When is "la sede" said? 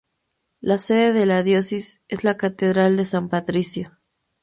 0.61-1.13